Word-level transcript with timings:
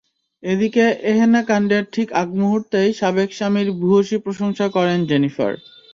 এদিকে 0.43 0.83
এহেন 1.03 1.33
কাণ্ডের 1.49 1.83
ঠিক 1.93 2.07
আগমুহূর্তেই 2.13 2.89
সাবেক 2.93 3.29
স্বামীর 3.33 3.67
ভূয়সী 3.79 4.17
প্রশংসা 4.17 4.65
করেন 4.75 4.99
জেনিফার। 5.05 5.51